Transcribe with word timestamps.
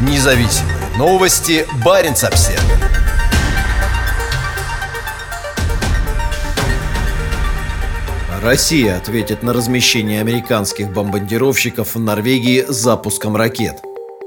Независимые 0.00 0.76
новости. 0.96 1.66
Барин 1.84 2.12
обсерва 2.12 2.60
Россия 8.42 8.98
ответит 8.98 9.42
на 9.42 9.54
размещение 9.54 10.20
американских 10.20 10.92
бомбардировщиков 10.92 11.94
в 11.94 11.98
Норвегии 11.98 12.64
запуском 12.68 13.36
ракет. 13.36 13.80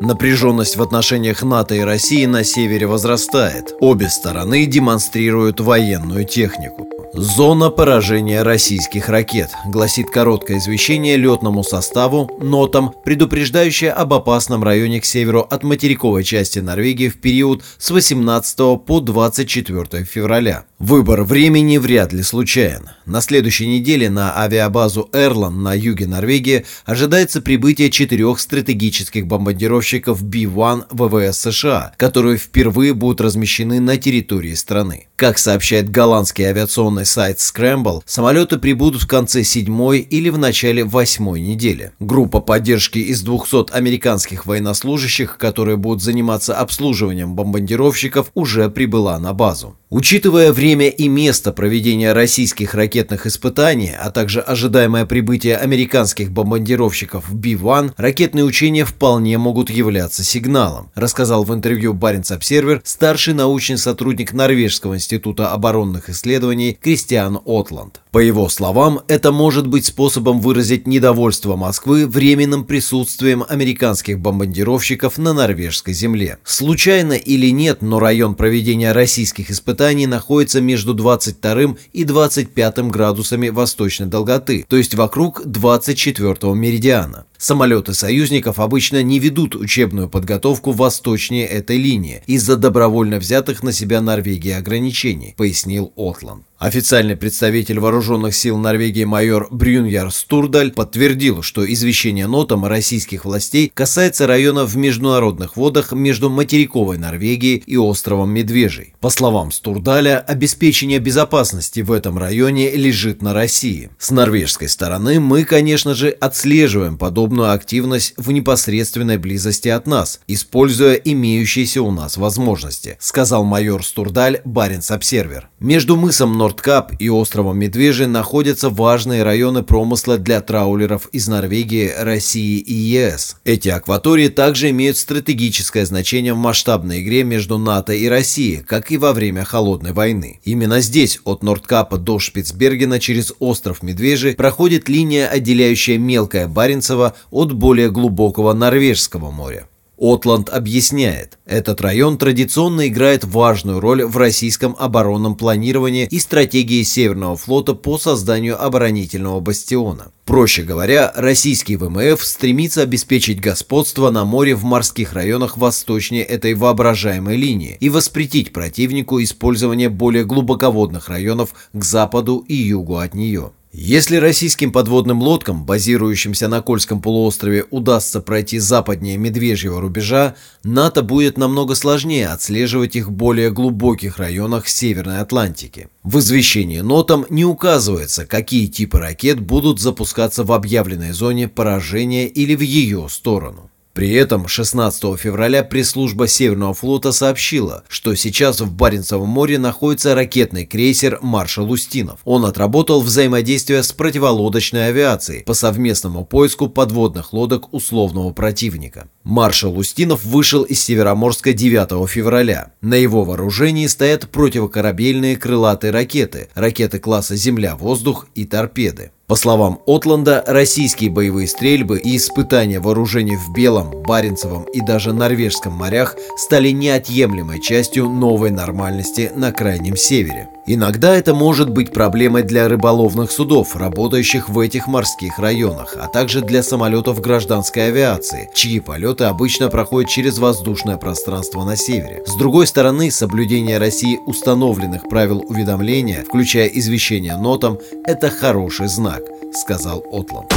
Напряженность 0.00 0.76
в 0.76 0.82
отношениях 0.82 1.42
НАТО 1.42 1.74
и 1.74 1.80
России 1.80 2.24
на 2.26 2.44
севере 2.44 2.86
возрастает. 2.86 3.74
Обе 3.80 4.08
стороны 4.08 4.66
демонстрируют 4.66 5.58
военную 5.58 6.24
технику. 6.24 6.86
Зона 7.16 7.70
поражения 7.70 8.42
российских 8.42 9.08
ракет, 9.08 9.50
гласит 9.66 10.10
короткое 10.10 10.58
извещение 10.58 11.16
летному 11.16 11.62
составу, 11.62 12.28
нотам, 12.40 12.92
предупреждающее 13.04 13.92
об 13.92 14.14
опасном 14.14 14.64
районе 14.64 15.00
к 15.00 15.04
северу 15.04 15.42
от 15.42 15.62
материковой 15.62 16.24
части 16.24 16.58
Норвегии 16.58 17.08
в 17.08 17.20
период 17.20 17.62
с 17.78 17.92
18 17.92 18.56
по 18.84 18.98
24 19.00 20.04
февраля. 20.04 20.64
Выбор 20.80 21.22
времени 21.22 21.78
вряд 21.78 22.12
ли 22.12 22.24
случайен. 22.24 22.90
На 23.06 23.20
следующей 23.20 23.68
неделе 23.68 24.10
на 24.10 24.36
авиабазу 24.36 25.08
Эрлан 25.12 25.62
на 25.62 25.72
юге 25.72 26.08
Норвегии 26.08 26.66
ожидается 26.84 27.40
прибытие 27.40 27.90
четырех 27.90 28.40
стратегических 28.40 29.26
бомбардировщиков 29.26 30.22
B-1 30.22 30.86
ВВС 30.90 31.38
США, 31.38 31.94
которые 31.96 32.38
впервые 32.38 32.92
будут 32.92 33.20
размещены 33.20 33.80
на 33.80 33.98
территории 33.98 34.54
страны. 34.54 35.06
Как 35.16 35.38
сообщает 35.38 35.90
голландский 35.90 36.44
авиационный 36.44 37.03
сайт 37.04 37.38
Scramble, 37.38 38.02
самолеты 38.06 38.58
прибудут 38.58 39.02
в 39.02 39.06
конце 39.06 39.42
седьмой 39.44 40.00
или 40.00 40.28
в 40.28 40.38
начале 40.38 40.84
восьмой 40.84 41.40
недели. 41.40 41.92
Группа 42.00 42.40
поддержки 42.40 42.98
из 42.98 43.22
200 43.22 43.72
американских 43.72 44.46
военнослужащих, 44.46 45.38
которые 45.38 45.76
будут 45.76 46.02
заниматься 46.02 46.56
обслуживанием 46.56 47.34
бомбардировщиков, 47.34 48.30
уже 48.34 48.68
прибыла 48.70 49.18
на 49.18 49.32
базу. 49.32 49.76
Учитывая 49.96 50.52
время 50.52 50.88
и 50.88 51.06
место 51.06 51.52
проведения 51.52 52.12
российских 52.12 52.74
ракетных 52.74 53.26
испытаний, 53.26 53.92
а 53.96 54.10
также 54.10 54.40
ожидаемое 54.40 55.06
прибытие 55.06 55.56
американских 55.56 56.32
бомбардировщиков 56.32 57.28
в 57.28 57.36
B-1, 57.36 57.92
ракетные 57.96 58.44
учения 58.44 58.84
вполне 58.84 59.38
могут 59.38 59.70
являться 59.70 60.24
сигналом, 60.24 60.90
рассказал 60.96 61.44
в 61.44 61.54
интервью 61.54 61.94
Баренц 61.94 62.32
Обсервер 62.32 62.82
старший 62.82 63.34
научный 63.34 63.78
сотрудник 63.78 64.32
Норвежского 64.32 64.96
института 64.96 65.52
оборонных 65.52 66.10
исследований 66.10 66.76
Кристиан 66.82 67.38
Отланд. 67.46 68.00
По 68.10 68.18
его 68.18 68.48
словам, 68.48 69.00
это 69.06 69.30
может 69.30 69.68
быть 69.68 69.86
способом 69.86 70.40
выразить 70.40 70.88
недовольство 70.88 71.54
Москвы 71.54 72.08
временным 72.08 72.64
присутствием 72.64 73.44
американских 73.48 74.18
бомбардировщиков 74.18 75.18
на 75.18 75.32
норвежской 75.32 75.94
земле. 75.94 76.38
Случайно 76.42 77.12
или 77.12 77.50
нет, 77.50 77.80
но 77.80 78.00
район 78.00 78.34
проведения 78.34 78.90
российских 78.90 79.50
испытаний 79.52 79.83
находится 80.06 80.60
между 80.60 80.94
22 80.94 81.76
и 81.92 82.04
25 82.04 82.78
градусами 82.90 83.48
восточной 83.48 84.06
долготы, 84.06 84.64
то 84.68 84.76
есть 84.76 84.94
вокруг 84.94 85.42
24 85.44 86.54
меридиана. 86.54 87.26
Самолеты 87.38 87.94
союзников 87.94 88.58
обычно 88.58 89.02
не 89.02 89.18
ведут 89.18 89.54
учебную 89.54 90.08
подготовку 90.08 90.72
восточнее 90.72 91.46
этой 91.46 91.76
линии 91.76 92.22
из-за 92.26 92.56
добровольно 92.56 93.18
взятых 93.18 93.62
на 93.62 93.72
себя 93.72 94.00
Норвегии 94.00 94.52
ограничений, 94.52 95.34
пояснил 95.36 95.92
Отланд. 95.96 96.44
Официальный 96.64 97.16
представитель 97.16 97.78
вооруженных 97.78 98.34
сил 98.34 98.56
Норвегии 98.56 99.04
майор 99.04 99.48
Брюньяр 99.50 100.10
Стурдаль 100.10 100.70
подтвердил, 100.70 101.42
что 101.42 101.70
извещение 101.70 102.26
нотам 102.26 102.64
российских 102.64 103.26
властей 103.26 103.70
касается 103.74 104.26
района 104.26 104.64
в 104.64 104.74
международных 104.76 105.58
водах 105.58 105.92
между 105.92 106.30
материковой 106.30 106.96
Норвегией 106.96 107.62
и 107.66 107.76
островом 107.76 108.30
Медвежий. 108.30 108.94
По 109.00 109.10
словам 109.10 109.50
Стурдаля, 109.50 110.20
обеспечение 110.20 111.00
безопасности 111.00 111.80
в 111.80 111.92
этом 111.92 112.16
районе 112.16 112.70
лежит 112.70 113.20
на 113.20 113.34
России. 113.34 113.90
С 113.98 114.10
норвежской 114.10 114.70
стороны 114.70 115.20
мы, 115.20 115.44
конечно 115.44 115.94
же, 115.94 116.08
отслеживаем 116.08 116.96
подобную 117.24 117.52
активность 117.52 118.12
в 118.18 118.30
непосредственной 118.32 119.16
близости 119.16 119.68
от 119.68 119.86
нас, 119.86 120.20
используя 120.26 120.92
имеющиеся 120.92 121.80
у 121.80 121.90
нас 121.90 122.18
возможности, 122.18 122.98
сказал 123.00 123.44
майор 123.44 123.82
Стурдаль 123.82 124.42
Баренц 124.44 124.90
Обсервер. 124.90 125.48
Между 125.58 125.96
мысом 125.96 126.36
Нордкап 126.36 126.92
и 126.98 127.08
островом 127.08 127.58
Медвежий 127.58 128.06
находятся 128.06 128.68
важные 128.68 129.22
районы 129.22 129.62
промысла 129.62 130.18
для 130.18 130.42
траулеров 130.42 131.08
из 131.12 131.26
Норвегии, 131.26 131.94
России 131.98 132.58
и 132.58 132.74
ЕС. 132.74 133.36
Эти 133.46 133.70
акватории 133.70 134.28
также 134.28 134.68
имеют 134.68 134.98
стратегическое 134.98 135.86
значение 135.86 136.34
в 136.34 136.36
масштабной 136.36 137.00
игре 137.00 137.24
между 137.24 137.56
НАТО 137.56 137.94
и 137.94 138.06
Россией, 138.06 138.58
как 138.58 138.92
и 138.92 138.98
во 138.98 139.14
время 139.14 139.44
Холодной 139.44 139.94
войны. 139.94 140.40
Именно 140.44 140.80
здесь, 140.80 141.20
от 141.24 141.42
Нордкапа 141.42 141.96
до 141.96 142.18
Шпицбергена 142.18 143.00
через 143.00 143.32
остров 143.38 143.82
Медвежий, 143.82 144.34
проходит 144.34 144.90
линия, 144.90 145.26
отделяющая 145.26 145.96
мелкое 145.96 146.48
Баренцево 146.48 147.13
от 147.30 147.52
более 147.52 147.90
глубокого 147.90 148.52
Норвежского 148.52 149.30
моря. 149.30 149.68
Отланд 149.96 150.48
объясняет, 150.48 151.38
этот 151.46 151.80
район 151.80 152.18
традиционно 152.18 152.88
играет 152.88 153.24
важную 153.24 153.78
роль 153.78 154.04
в 154.04 154.16
российском 154.16 154.74
оборонном 154.76 155.36
планировании 155.36 156.08
и 156.10 156.18
стратегии 156.18 156.82
Северного 156.82 157.36
флота 157.36 157.74
по 157.74 157.96
созданию 157.96 158.60
оборонительного 158.60 159.38
бастиона. 159.38 160.10
Проще 160.24 160.62
говоря, 160.64 161.12
российский 161.14 161.76
ВМФ 161.76 162.24
стремится 162.24 162.82
обеспечить 162.82 163.40
господство 163.40 164.10
на 164.10 164.24
море 164.24 164.56
в 164.56 164.64
морских 164.64 165.12
районах 165.12 165.56
восточнее 165.56 166.24
этой 166.24 166.54
воображаемой 166.54 167.36
линии 167.36 167.76
и 167.78 167.88
воспретить 167.88 168.52
противнику 168.52 169.22
использование 169.22 169.90
более 169.90 170.24
глубоководных 170.24 171.08
районов 171.08 171.54
к 171.72 171.84
западу 171.84 172.44
и 172.48 172.54
югу 172.54 172.96
от 172.96 173.14
нее. 173.14 173.52
Если 173.76 174.18
российским 174.18 174.70
подводным 174.70 175.20
лодкам, 175.20 175.66
базирующимся 175.66 176.46
на 176.46 176.62
Кольском 176.62 177.02
полуострове, 177.02 177.64
удастся 177.72 178.20
пройти 178.20 178.60
западнее 178.60 179.16
Медвежьего 179.16 179.80
рубежа, 179.80 180.36
НАТО 180.62 181.02
будет 181.02 181.36
намного 181.38 181.74
сложнее 181.74 182.28
отслеживать 182.28 182.94
их 182.94 183.08
в 183.08 183.10
более 183.10 183.50
глубоких 183.50 184.18
районах 184.18 184.68
Северной 184.68 185.18
Атлантики. 185.18 185.88
В 186.04 186.20
извещении 186.20 186.82
нотам 186.82 187.26
не 187.30 187.44
указывается, 187.44 188.26
какие 188.26 188.68
типы 188.68 189.00
ракет 189.00 189.40
будут 189.40 189.80
запускаться 189.80 190.44
в 190.44 190.52
объявленной 190.52 191.10
зоне 191.10 191.48
поражения 191.48 192.28
или 192.28 192.54
в 192.54 192.60
ее 192.60 193.08
сторону. 193.10 193.72
При 193.94 194.12
этом 194.12 194.48
16 194.48 195.16
февраля 195.16 195.62
пресс-служба 195.62 196.26
Северного 196.26 196.74
флота 196.74 197.12
сообщила, 197.12 197.84
что 197.88 198.16
сейчас 198.16 198.60
в 198.60 198.72
Баренцевом 198.72 199.28
море 199.28 199.56
находится 199.56 200.16
ракетный 200.16 200.66
крейсер 200.66 201.20
«Маршал 201.22 201.70
Устинов». 201.70 202.18
Он 202.24 202.44
отработал 202.44 203.02
взаимодействие 203.02 203.84
с 203.84 203.92
противолодочной 203.92 204.88
авиацией 204.88 205.44
по 205.44 205.54
совместному 205.54 206.24
поиску 206.24 206.68
подводных 206.68 207.32
лодок 207.32 207.72
условного 207.72 208.32
противника. 208.32 209.06
Маршал 209.22 209.78
Устинов 209.78 210.24
вышел 210.24 210.64
из 210.64 210.82
Североморска 210.82 211.52
9 211.52 212.10
февраля. 212.10 212.72
На 212.80 212.94
его 212.94 213.22
вооружении 213.22 213.86
стоят 213.86 214.28
противокорабельные 214.28 215.36
крылатые 215.36 215.92
ракеты, 215.92 216.48
ракеты 216.56 216.98
класса 216.98 217.36
«Земля-воздух» 217.36 218.26
и 218.34 218.44
торпеды. 218.44 219.12
По 219.34 219.38
словам 219.38 219.80
Отланда, 219.84 220.44
российские 220.46 221.10
боевые 221.10 221.48
стрельбы 221.48 221.98
и 221.98 222.18
испытания 222.18 222.78
вооружений 222.78 223.34
в 223.34 223.52
Белом, 223.52 223.90
Баренцевом 223.90 224.62
и 224.72 224.80
даже 224.80 225.12
Норвежском 225.12 225.72
морях 225.72 226.14
стали 226.36 226.68
неотъемлемой 226.68 227.60
частью 227.60 228.08
новой 228.08 228.52
нормальности 228.52 229.32
на 229.34 229.50
Крайнем 229.50 229.96
Севере. 229.96 230.50
Иногда 230.66 231.14
это 231.14 231.34
может 231.34 231.68
быть 231.68 231.92
проблемой 231.92 232.42
для 232.42 232.68
рыболовных 232.68 233.30
судов, 233.30 233.76
работающих 233.76 234.48
в 234.48 234.58
этих 234.58 234.86
морских 234.86 235.38
районах, 235.38 235.94
а 236.00 236.06
также 236.08 236.40
для 236.40 236.62
самолетов 236.62 237.20
гражданской 237.20 237.88
авиации, 237.88 238.48
чьи 238.54 238.80
полеты 238.80 239.24
обычно 239.24 239.68
проходят 239.68 240.08
через 240.08 240.38
воздушное 240.38 240.96
пространство 240.96 241.64
на 241.64 241.76
севере. 241.76 242.22
С 242.26 242.34
другой 242.36 242.66
стороны, 242.66 243.10
соблюдение 243.10 243.76
России 243.76 244.18
установленных 244.24 245.02
правил 245.02 245.44
уведомления, 245.46 246.24
включая 246.26 246.68
извещение 246.68 247.36
нотам, 247.36 247.78
это 248.06 248.30
хороший 248.30 248.88
знак, 248.88 249.23
сказал 249.52 250.04
Отланд. 250.12 250.52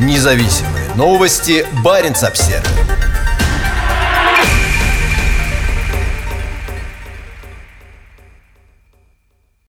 Независимые 0.00 0.94
новости. 0.94 1.66
Барин 1.82 2.14
обсервис 2.22 2.97